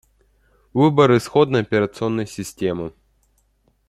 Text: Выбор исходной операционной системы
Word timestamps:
Выбор 0.73 1.15
исходной 1.15 1.61
операционной 1.61 2.25
системы 2.25 2.93